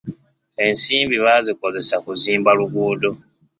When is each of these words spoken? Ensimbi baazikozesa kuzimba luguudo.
Ensimbi 0.65 1.17
baazikozesa 1.25 1.95
kuzimba 2.05 2.49
luguudo. 2.57 3.09